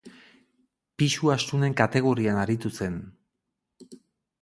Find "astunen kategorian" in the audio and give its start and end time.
1.35-2.43